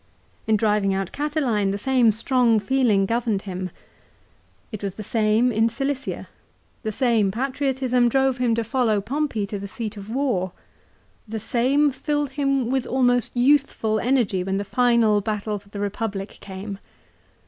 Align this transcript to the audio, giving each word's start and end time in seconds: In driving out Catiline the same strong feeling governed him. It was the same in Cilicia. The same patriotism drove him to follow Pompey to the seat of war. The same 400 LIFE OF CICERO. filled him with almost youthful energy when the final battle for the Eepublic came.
In 0.47 0.57
driving 0.57 0.95
out 0.95 1.11
Catiline 1.11 1.69
the 1.69 1.77
same 1.77 2.09
strong 2.09 2.57
feeling 2.57 3.05
governed 3.05 3.43
him. 3.43 3.69
It 4.71 4.81
was 4.81 4.95
the 4.95 5.03
same 5.03 5.51
in 5.51 5.69
Cilicia. 5.69 6.27
The 6.81 6.91
same 6.91 7.29
patriotism 7.29 8.09
drove 8.09 8.39
him 8.39 8.55
to 8.55 8.63
follow 8.63 8.99
Pompey 8.99 9.45
to 9.45 9.59
the 9.59 9.67
seat 9.67 9.97
of 9.97 10.09
war. 10.09 10.53
The 11.27 11.39
same 11.39 11.91
400 11.91 11.91
LIFE 11.91 11.93
OF 11.93 11.93
CICERO. 11.93 12.03
filled 12.03 12.29
him 12.31 12.71
with 12.71 12.87
almost 12.87 13.35
youthful 13.37 13.99
energy 13.99 14.43
when 14.43 14.57
the 14.57 14.63
final 14.63 15.21
battle 15.21 15.59
for 15.59 15.69
the 15.69 15.77
Eepublic 15.77 16.39
came. 16.39 16.79